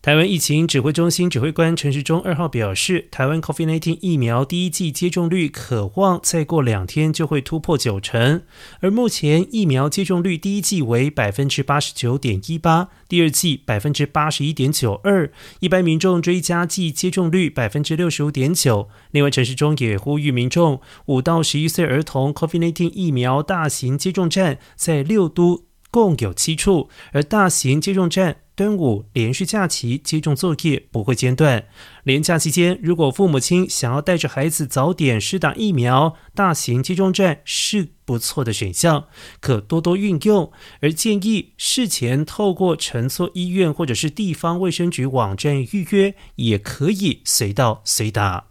[0.00, 8.42] 台湾疫情指挥中心指挥官陈时中二号表示，台湾 COVID-19 疫苗第一剂接种率可望再过两天就会突破九成，
[8.78, 18.88] 而目前疫苗接种率第一季为百分之八十九点一八，第二季百分之八十一点九二，一般民众追加剂接种率百分之六十五点九。
[19.10, 28.36] 另外，陈时中也呼吁民众，五到十一岁儿童 COVID-19 疫苗大型接种站在六都共有七处，而大型接种站。
[28.58, 31.66] 端午连续假期接种作业不会间断。
[32.02, 39.04] 连假期间，如果父母亲想要带着孩子早点施打疫苗，大型接种站是不错的选项，
[39.38, 40.50] 可多多运用。
[40.80, 48.46] 而建议事前透过乘坐医院或者是地方卫生局网站预约，也可以随到随打。